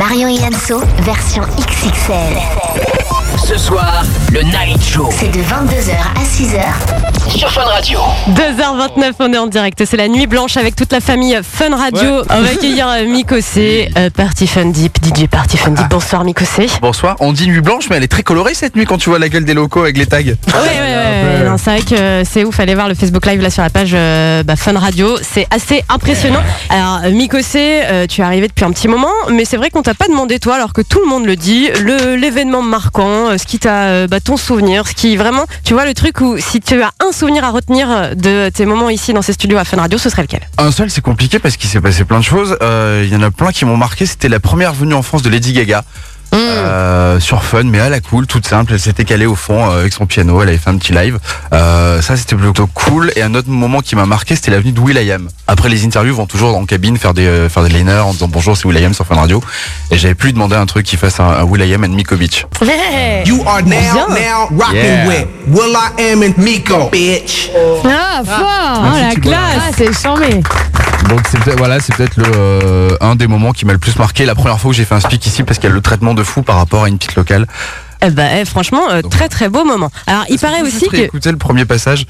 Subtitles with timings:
[0.00, 2.38] Marion et Anso, version XXL.
[3.36, 5.10] Ce soir, le Night Show.
[5.12, 7.19] C'est de 22h à 6h.
[7.36, 7.98] Sur Fun Radio.
[8.30, 9.84] 2h29, on est en direct.
[9.84, 12.22] C'est la nuit blanche avec toute la famille Fun Radio.
[12.28, 15.88] On va accueillir euh, Mikosé, euh, Party Fun Deep, DJ Party Fun Deep.
[15.88, 16.66] Bonsoir Mikosé.
[16.82, 19.18] Bonsoir, on dit nuit blanche, mais elle est très colorée cette nuit quand tu vois
[19.18, 20.18] la gueule des locaux avec les tags.
[20.18, 21.56] Ouais, ouais, ouais.
[21.56, 22.58] C'est vrai que c'est ouf.
[22.60, 25.16] Allez voir le Facebook Live là sur la page euh, bah, Fun Radio.
[25.22, 26.42] C'est assez impressionnant.
[26.68, 29.82] Alors, euh, Mikosé, euh, tu es arrivé depuis un petit moment, mais c'est vrai qu'on
[29.82, 31.68] t'a pas demandé toi, alors que tout le monde le dit.
[31.80, 35.86] Le l'événement marquant, ce qui t'a, euh, bah, ton souvenir, ce qui vraiment, tu vois
[35.86, 39.20] le truc où si tu as un souvenir à retenir de tes moments ici dans
[39.20, 40.40] ces studios à Fun Radio, ce serait lequel?
[40.56, 42.56] Un seul, c'est compliqué parce qu'il s'est passé plein de choses.
[42.62, 44.06] Euh, Il y en a plein qui m'ont marqué.
[44.06, 45.84] C'était la première venue en France de Lady Gaga.
[46.32, 48.72] Euh, sur Fun, mais à la cool, toute simple.
[48.74, 50.40] Elle s'était calée au fond euh, avec son piano.
[50.42, 51.18] Elle avait fait un petit live.
[51.52, 53.12] Euh, ça, c'était plutôt cool.
[53.16, 55.28] Et un autre moment qui m'a marqué, c'était la venue de Will.i.am.
[55.48, 58.28] Après, les interviews vont toujours en cabine faire des euh, faire des liners en disant
[58.28, 59.42] bonjour, c'est Will.i.am sur Fun Radio.
[59.90, 62.46] Et j'avais plus demandé un truc qui fasse un, un Will.i.am and Miko Beach.
[63.26, 65.06] You are now, now rocking Yeah.
[65.08, 67.50] with Will I Am and Miko, bitch.
[67.84, 70.40] Ah, fort Oh la Ah, classe c'est charmé
[71.10, 73.98] Donc c'est peut-être voilà, c'est peut-être le euh, un des moments qui m'a le plus
[73.98, 74.24] marqué.
[74.24, 76.14] La première fois que j'ai fait un speak ici parce qu'il y a le traitement
[76.14, 77.46] de fou par rapport à une petite locale.
[78.02, 79.90] Eh ben, eh, franchement, euh, très très beau moment.
[80.06, 80.96] Alors, il paraît aussi que.
[80.96, 82.06] Écoutez le premier passage?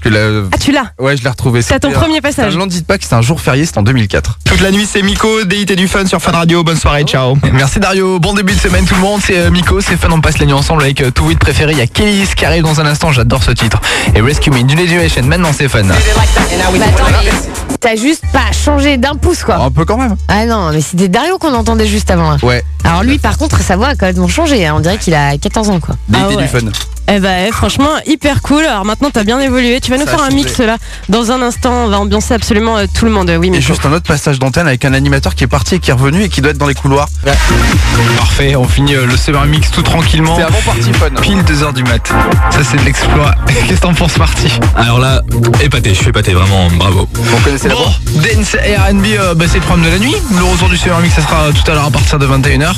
[0.00, 1.62] que là, Ah, tu l'as ouais, je l'ai retrouvé.
[1.62, 2.46] C'est ton premier passage.
[2.46, 4.38] c'était un lundi de Pâques, c'était un jour férié, c'était en 2004.
[4.44, 6.62] Toute la nuit, c'est Miko, DIT du Fun sur Fun Radio.
[6.62, 7.36] Bonne soirée, ciao.
[7.52, 8.18] Merci Dario.
[8.20, 9.20] Bon début de semaine tout le monde.
[9.24, 10.08] C'est euh, Miko, c'est Fun.
[10.10, 11.72] On passe la nuit ensemble avec euh, tout vite préféré.
[11.72, 13.10] Il y a Kelly qui arrive dans un instant.
[13.12, 13.80] J'adore ce titre.
[14.14, 15.22] Et Rescue Me, New Generation.
[15.24, 15.82] Maintenant, c'est Fun.
[15.84, 15.94] Bah
[17.80, 20.16] t'as juste pas changé d'un pouce quoi Un peu quand même.
[20.28, 22.32] Ah non, mais c'était Dario qu'on entendait juste avant.
[22.32, 22.38] hein.
[22.42, 22.62] Ouais.
[22.84, 24.74] Alors lui par contre sa voix a complètement changé, hein.
[24.76, 25.94] on dirait qu'il a 14 ans quoi.
[26.08, 26.36] DIT Ah ouais.
[26.36, 26.58] du fun.
[27.08, 28.64] Eh ben, eh, franchement, hyper cool.
[28.64, 29.80] Alors maintenant, t'as bien évolué.
[29.80, 30.76] Tu vas nous Ça faire un mix là.
[31.08, 33.30] Dans un instant, on va ambiancer absolument euh, tout le monde.
[33.38, 35.78] Oui, Et mais juste un autre passage d'antenne avec un animateur qui est parti et
[35.78, 37.08] qui est revenu et qui doit être dans les couloirs.
[38.16, 38.56] Parfait.
[38.56, 40.36] On finit euh, le Summer Mix tout tranquillement.
[40.36, 41.10] C'est avant parti fun.
[41.22, 42.12] Pile 2h du mat.
[42.50, 43.34] Ça, c'est de l'exploit.
[43.46, 44.58] Qu'est-ce que t'en penses, Marty?
[44.76, 45.22] Alors là,
[45.62, 47.08] épaté, je suis épaté, vraiment, bravo.
[47.14, 49.98] Vous connaissez la Bon, voix Dance et R&B, euh, bah, c'est le programme de la
[49.98, 50.16] nuit.
[50.36, 52.74] Le retour du Summer Mix, ça sera tout à l'heure à partir de 21h.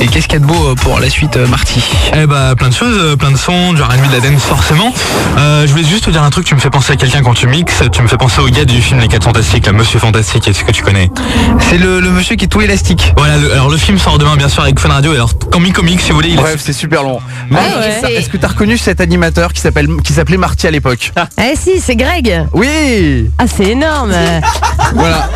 [0.00, 1.82] Et qu'est-ce qu'il y a de beau pour la suite, euh, Marty?
[2.14, 4.92] Eh bah, plein de choses, plein de sons, du R&B, de la dance, forcément.
[5.38, 7.34] Euh, je voulais juste te dire un truc, tu me fais penser à quelqu'un quand
[7.34, 9.98] tu mixes, tu me fais penser au gars du film Les 4 Fantastiques, là, Monsieur
[9.98, 11.10] Fantastique, est-ce que tu connais?
[11.68, 13.12] C'est le, le monsieur qui est tout élastique.
[13.16, 15.60] Voilà, le- alors le film sort demain, bien sûr, avec Fun Radio, et alors, quand
[15.60, 17.20] Miko Mix, si vous voulez, il Bref, c'est super long.
[17.50, 21.12] Ouais, Est-ce que t'as reconnu cet animateur qui s'appelle qui s'appelait Marty à l'époque?
[21.42, 24.12] Eh si, c'est Greg Oui ah, c'est énorme.
[24.94, 25.28] Voilà.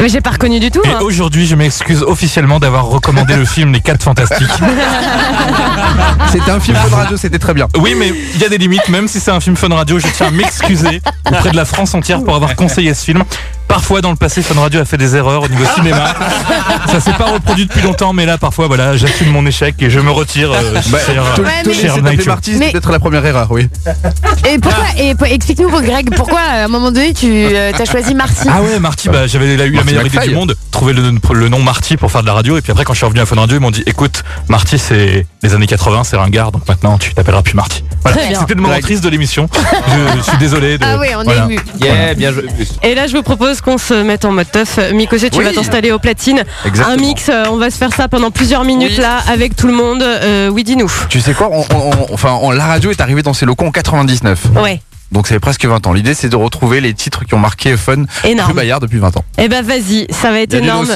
[0.00, 0.80] mais j'ai pas reconnu du tout.
[0.84, 0.98] Et hein.
[1.02, 4.48] aujourd'hui, je m'excuse officiellement d'avoir recommandé le film Les 4 Fantastiques.
[6.32, 7.67] C'était un film Fun Radio, c'était très bien.
[7.76, 10.06] Oui, mais il y a des limites, même si c'est un film Fun Radio, je
[10.08, 13.22] tiens à m'excuser auprès de la France entière pour avoir conseillé ce film.
[13.68, 16.14] Parfois, dans le passé, Fun Radio a fait des erreurs au niveau cinéma.
[16.90, 20.00] Ça s'est pas reproduit depuis longtemps, mais là, parfois, voilà, j'assume mon échec et je
[20.00, 21.94] me retire, euh, Bah, cher, Ouais, cher
[22.42, 23.68] c'était Mais- peut-être la première erreur, oui.
[24.48, 27.84] Et pourquoi et pour- explique-nous pour Greg pourquoi à un moment donné tu euh, t'as
[27.84, 30.92] choisi Marty Ah ouais, Marty, bah, j'avais eu la Marty meilleure idée du monde, trouver
[30.94, 33.06] le, le nom Marty pour faire de la radio, et puis après, quand je suis
[33.06, 36.52] revenu à Fun Radio, ils m'ont dit, écoute, Marty, c'est les années 80, c'est ringard,
[36.52, 37.84] donc maintenant, tu t'appelleras plus Marty.
[38.02, 38.82] Voilà, c'était le moment Greg.
[38.82, 39.48] triste de l'émission.
[39.52, 40.78] Je, je suis désolé.
[40.78, 41.42] De, Ah oui, on voilà.
[41.42, 41.58] est ému.
[41.82, 42.44] Yeah, bien joué.
[42.82, 44.78] Et là, je vous propose qu'on se mette en mode teuf.
[44.92, 45.44] Mikosé, tu Oui.
[45.44, 46.44] vas t'installer au platine.
[46.64, 46.94] Exactement.
[46.96, 49.02] Un mix, euh, on va se faire ça pendant plusieurs minutes Oui.
[49.02, 50.02] là, avec tout le monde.
[50.02, 50.90] Euh, oui, dis-nous.
[51.08, 53.66] Tu sais quoi on- on- on- Enfin, on- la radio est arrivée dans ces locaux
[53.66, 54.44] en 99.
[54.62, 54.80] Ouais,
[55.12, 55.92] Donc ça fait presque 20 ans.
[55.92, 58.52] L'idée c'est de retrouver les titres qui ont marqué Fun rue énorme.
[58.52, 59.24] Bayard depuis 20 ans.
[59.38, 60.86] Eh ben vas-y, ça va être énorme.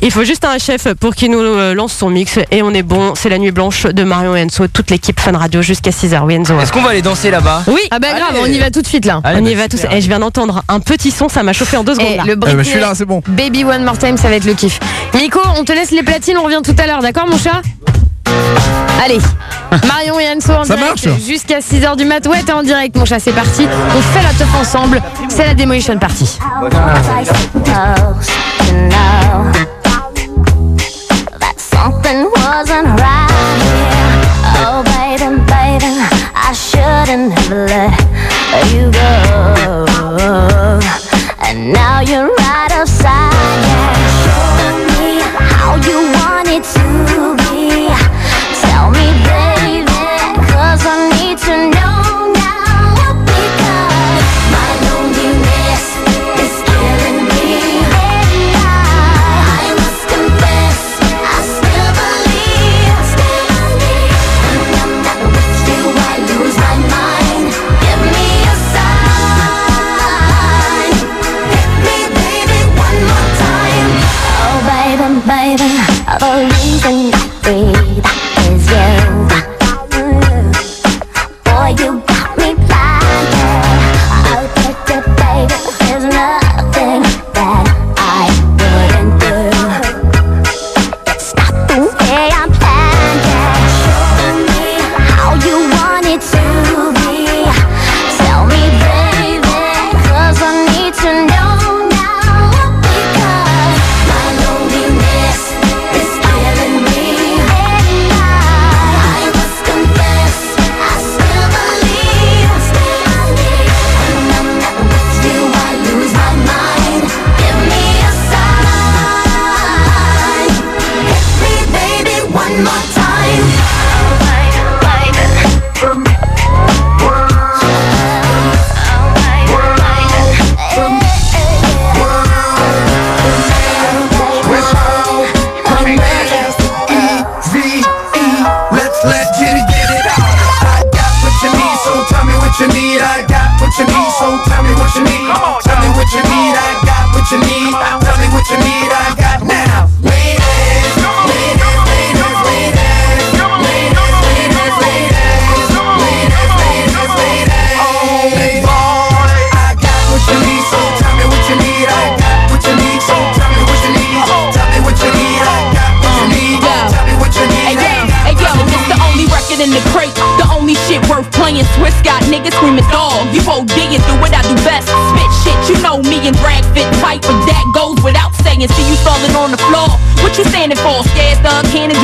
[0.00, 2.82] Il faut juste un chef pour qu'il nous euh, lance son mix et on est
[2.82, 3.14] bon.
[3.16, 6.22] C'est la nuit blanche de Marion et Enzo, toute l'équipe Fun Radio jusqu'à 6h.
[6.24, 6.58] Oui, Enzo.
[6.60, 7.64] Est-ce qu'on va aller danser là-bas?
[7.66, 9.20] Oui, Ah bah grave, on y va tout de suite là.
[9.24, 9.84] on y va tous.
[9.90, 12.12] Et je viens d'entendre un petit son, ça m'a chauffé en deux secondes.
[12.12, 12.22] Et là.
[12.24, 13.22] le Eh ben, Britney je suis là, c'est bon.
[13.26, 14.78] Baby One More Time, ça va être le kiff.
[15.14, 17.60] Miko, on te laisse les platines, on revient tout à l'heure, d'accord mon chat?
[19.04, 19.18] Allez,
[19.86, 22.26] Marion et Anso en Ça direct jusqu'à 6h du mat.
[22.26, 23.66] Ouais, t'es en direct mon chat, c'est parti.
[23.96, 26.38] On fait la teuf ensemble, c'est la Demolition Party.
[31.56, 33.30] Something wasn't right
[33.62, 34.18] here.
[34.66, 35.92] Oh, baby, baby,
[36.34, 39.84] I shouldn't have let you go.
[41.40, 43.27] And now you're right outside.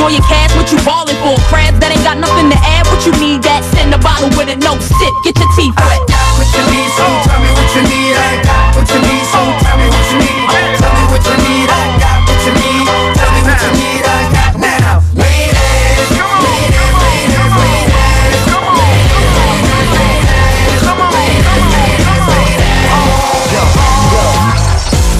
[0.04, 0.52] Thug can't your cash.
[0.56, 1.36] What you balling for?
[1.48, 2.86] Crabs that ain't got nothing to add.
[2.88, 3.42] What you need?
[3.42, 5.14] That send a bottle with it, no sip.
[5.24, 6.00] Get your teeth wet.
[6.36, 8.16] what you need, so tell me what you need.
[8.16, 10.44] I got what you need, so tell me what you need.
[10.52, 10.76] Eh?
[10.80, 11.68] Tell me what you need.
[11.72, 12.84] I got what you need.
[13.16, 14.04] Tell me what you need.
[14.04, 15.00] I got now.
[15.16, 16.12] Ladies, ladies,
[16.44, 17.54] ladies, ladies,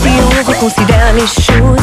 [0.04, 1.73] Si on reconsidère les choses,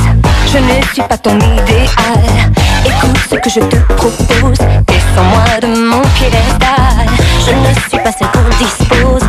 [0.52, 2.52] je ne suis pas ton idéal.
[2.86, 4.58] Écoute ce que je te propose,
[4.88, 7.08] descends-moi de mon piédestal.
[7.46, 9.24] Je ne suis pas celle qu'on dispose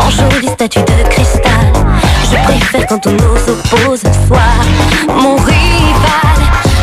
[0.00, 1.66] en jolie statue de cristal.
[2.30, 4.54] Je préfère quand on nous oppose, sois
[5.08, 6.38] mon rival.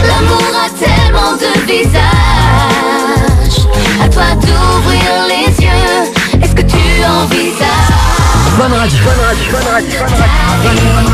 [0.08, 2.02] L'amour a tellement de visages.
[4.02, 6.42] À toi d'ouvrir les yeux.
[6.42, 7.68] Est-ce que tu envisages?
[8.58, 11.12] Bonne radio, bonne radio, bonne radio, bonne radio.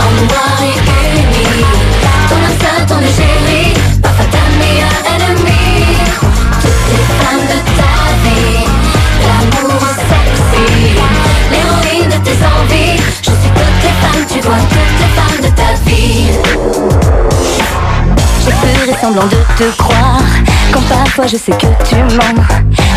[0.00, 1.97] En noir et uni
[2.28, 5.96] Ton seule, ton égérie Parfois ta meilleure ennemie.
[6.60, 7.92] Toutes les femmes de ta
[8.22, 8.66] vie.
[9.26, 9.80] L'amour
[10.10, 10.66] sexy.
[11.50, 13.00] L'héroïne de tes envies.
[13.22, 16.28] Je suis toutes les femmes, tu vois toutes les femmes de ta vie.
[18.44, 20.22] Je ferai semblant de te croire.
[20.72, 22.44] Quand parfois je sais que tu mens.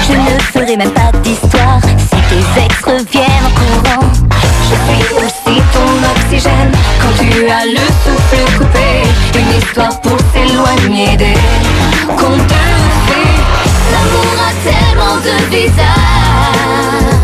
[0.07, 1.80] Je ne ferai même pas d'histoire.
[1.98, 4.31] Si tes ex reviennent en courant
[4.71, 6.71] Je suis aussi ton oxygène.
[7.01, 9.03] Quand tu as le souffle coupé
[9.38, 11.33] Une histoire pour s'éloigner des
[12.15, 12.47] contes.
[12.47, 12.63] De
[13.07, 13.39] fées
[13.91, 17.20] L'amour a tellement de visages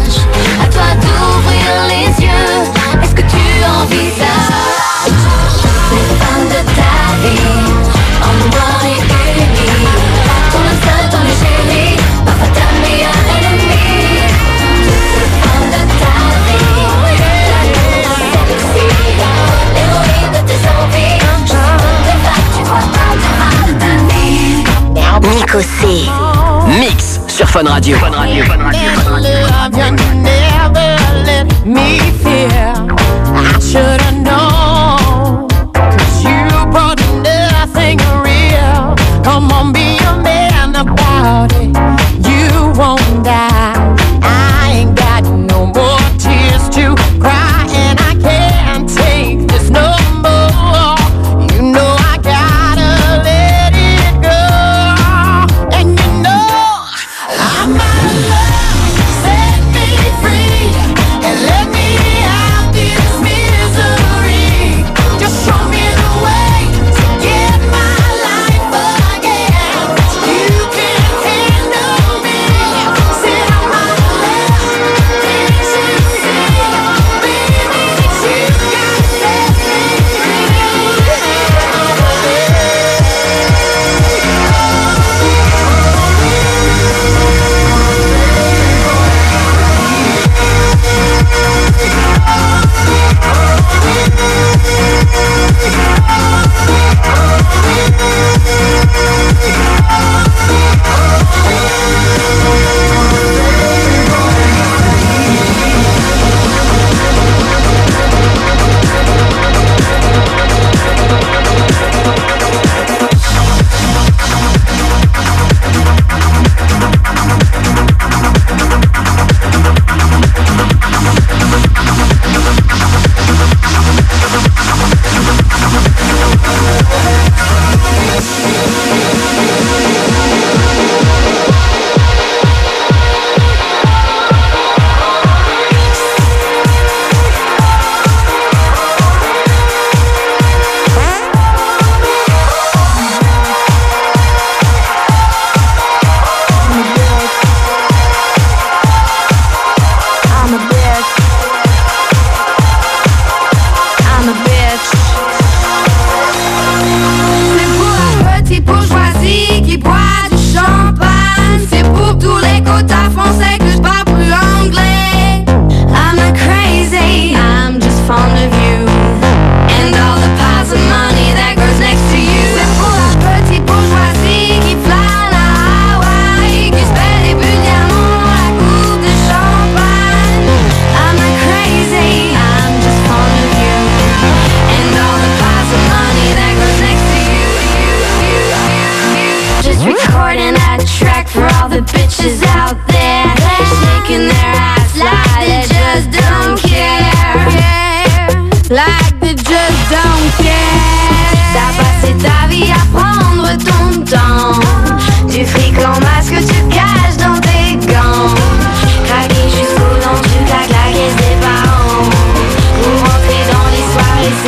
[27.57, 27.97] Fun Radio.
[27.97, 28.45] Fun Radio.
[28.45, 28.66] Fun Radio.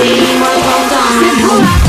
[0.10, 1.89] Symphony, more well done.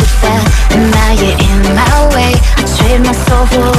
[3.31, 3.70] so far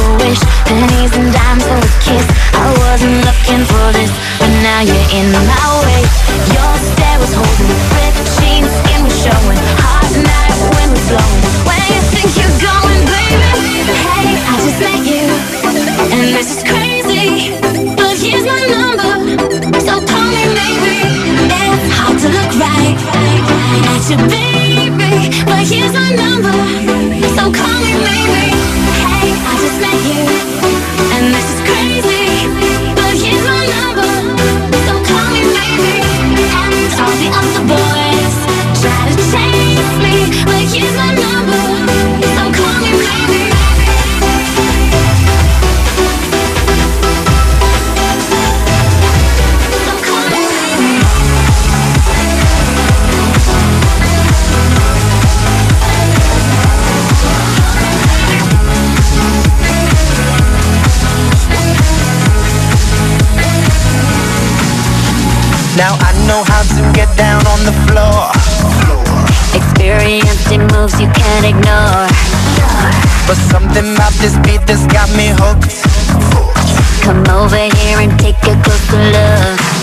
[65.77, 68.29] Now I know how to get down on the floor.
[69.55, 72.09] Experiencing moves you can't ignore.
[73.27, 75.73] But something about this beat that's got me hooked.
[77.03, 79.82] Come over here and take a closer look.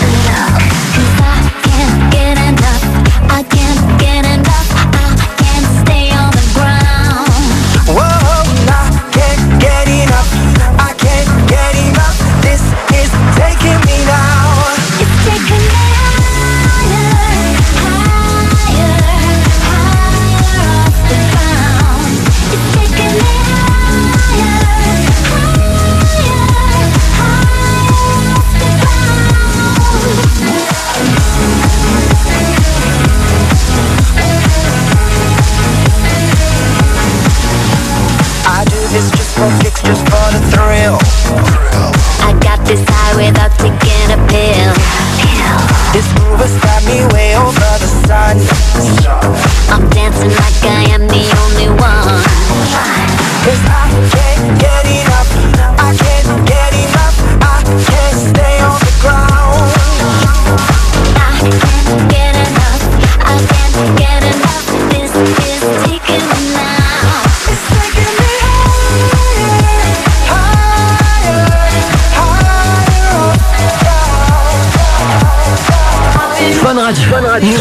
[46.30, 49.19] Uber stopped me way over the sun.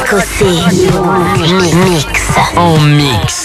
[0.09, 0.45] Écossais.
[1.85, 2.31] Mix.
[2.55, 3.38] En mix.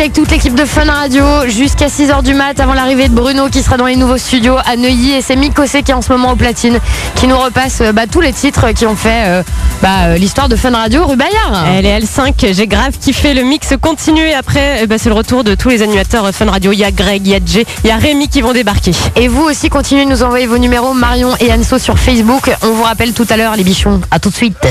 [0.00, 3.62] Avec toute l'équipe de Fun Radio jusqu'à 6h du mat avant l'arrivée de Bruno qui
[3.62, 5.12] sera dans les nouveaux studios à Neuilly.
[5.12, 6.78] Et c'est Mick qui est en ce moment au platine
[7.16, 9.42] qui nous repasse euh, bah, tous les titres qui ont fait euh,
[9.82, 11.66] bah, euh, l'histoire de Fun Radio rue Bayard.
[11.76, 13.34] Elle est L5, j'ai grave kiffé.
[13.34, 16.72] Le mix continue après, bah, c'est le retour de tous les animateurs Fun Radio.
[16.72, 18.92] Il y a Greg, il y a Jay, il y a Rémi qui vont débarquer.
[19.16, 22.50] Et vous aussi, continuez de nous envoyer vos numéros Marion et Anso sur Facebook.
[22.62, 24.00] On vous rappelle tout à l'heure les bichons.
[24.10, 24.66] À tout de suite.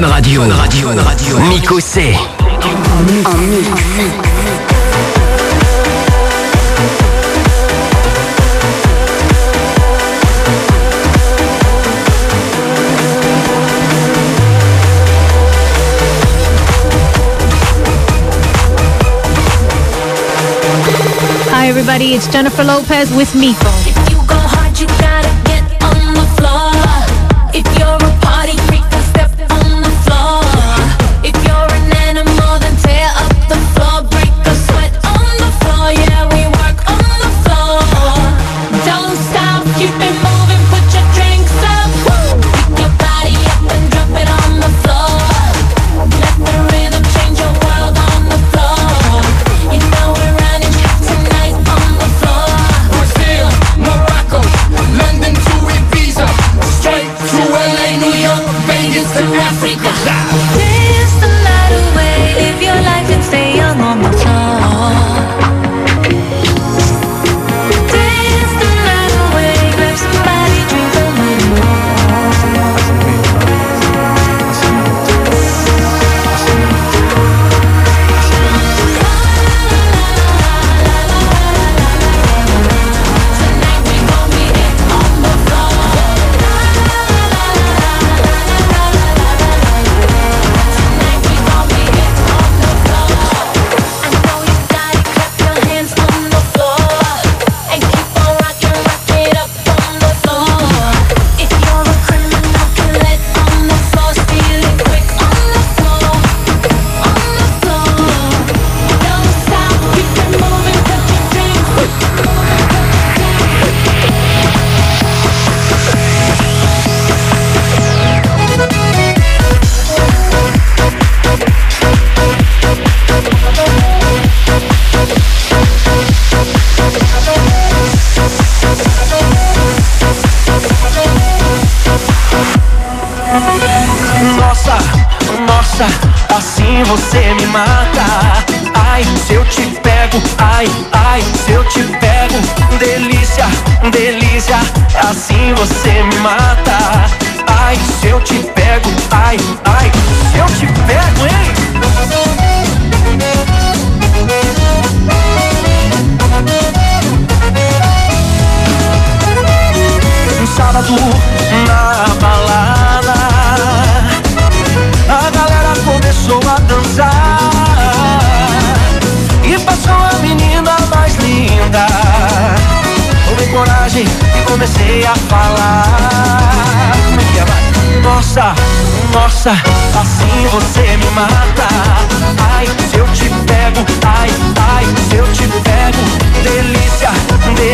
[0.00, 0.40] Fun Radio.
[0.40, 0.88] Fun Radio.
[0.88, 1.78] Fun Radio.
[1.78, 2.14] C.
[21.52, 22.14] Everybody.
[22.14, 23.89] It's Jennifer Lopez with Miko.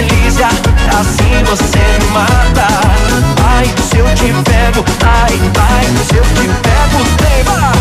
[0.02, 0.48] delícia,
[0.98, 2.66] assim você me mata.
[3.42, 7.72] Ai, se eu te pego, ai, ai, se eu te pego, tema.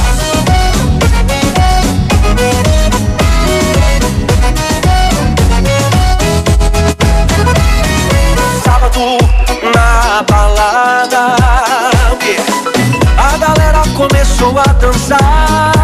[8.63, 9.17] Sábado
[9.73, 11.35] na balada,
[13.17, 15.75] a galera começou a dançar.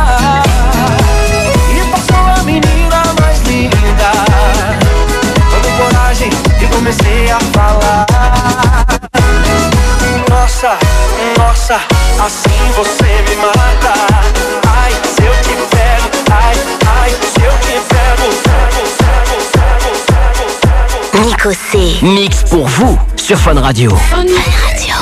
[21.24, 21.98] Nico C.
[22.02, 23.96] Mix pour vous sur Fun Radio.
[23.96, 24.26] Fun
[24.68, 24.96] Radio.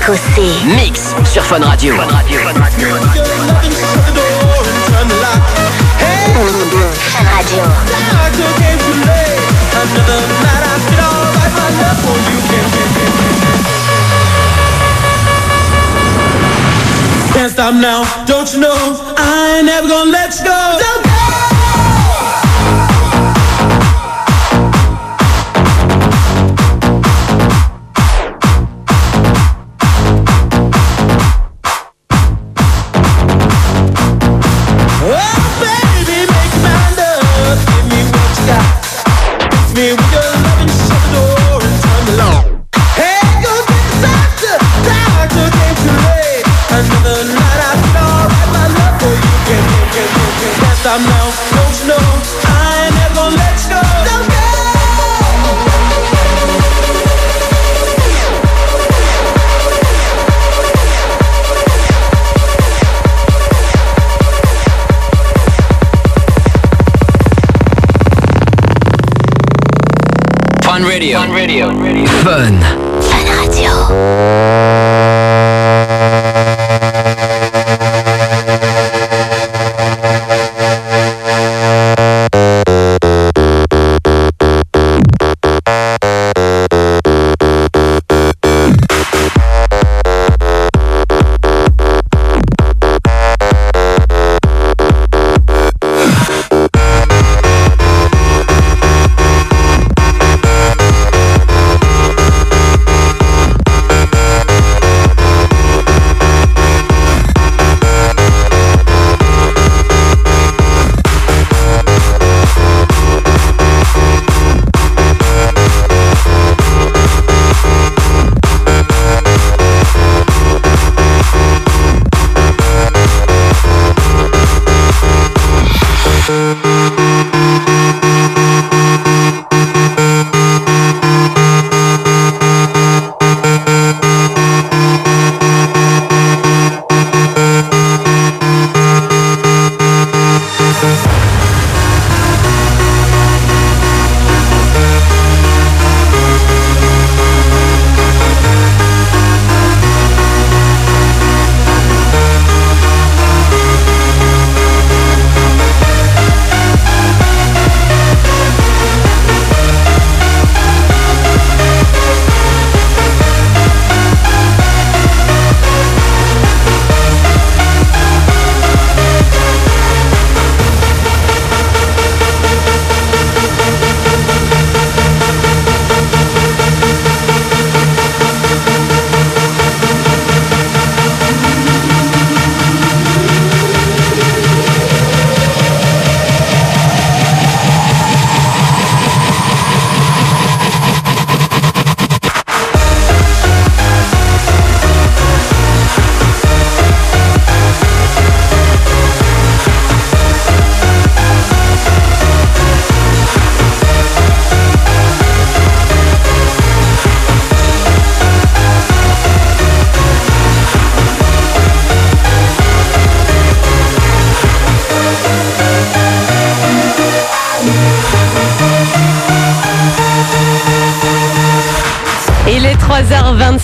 [0.00, 0.40] Nico C.
[0.64, 1.94] Mix sur Fun Radio.
[1.94, 2.40] Fun Radio.
[2.40, 2.88] Fun Radio.
[17.34, 18.99] Can't stop now, don't you know?
[47.30, 48.48] Another night I feel alright.
[48.50, 50.52] My love for you can, can, can, can, can.
[50.60, 51.94] Can't stop now, don't you?
[51.94, 53.82] I ain't never gonna let you go.
[54.10, 54.40] Don't go.
[70.64, 71.18] Fun Radio.
[71.18, 71.66] Fun Radio.
[72.22, 72.60] Fun.
[73.02, 74.79] Fun Radio.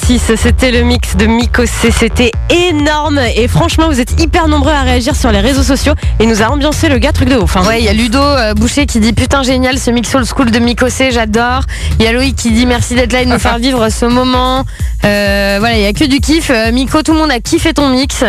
[0.09, 4.83] 3h26, c'était le mix de Mikosé, c'était énorme et franchement vous êtes hyper nombreux à
[4.83, 7.57] réagir sur les réseaux sociaux et nous a ambiancé le gars truc de ouf.
[7.57, 7.65] hein.
[7.67, 10.51] Ouais, il y a Ludo euh, Boucher qui dit putain génial ce mix old school
[10.53, 11.63] de Mikosé, j'adore.
[11.99, 14.05] Il y a Loïc qui dit merci d'être là et de nous faire vivre ce
[14.07, 14.65] moment.
[15.05, 16.51] Euh, voilà, il y a que du kiff.
[16.51, 18.23] Euh, Miko, tout le monde a kiffé ton mix.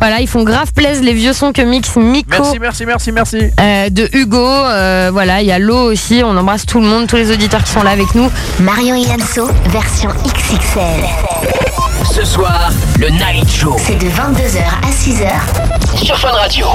[0.00, 2.30] Voilà, ils font grave plaise les vieux sons que mix Miko.
[2.30, 3.38] Merci, merci, merci, merci.
[3.60, 7.06] euh, de Hugo, euh, voilà, il y a Lo aussi, on embrasse tout le monde,
[7.08, 8.30] tous les auditeurs qui sont là avec nous.
[8.60, 11.04] Marion et Anso, version XXL.
[12.12, 13.76] Ce soir, le Night Show.
[13.78, 16.66] C'est de 22h à 6h Sur Fun Radio.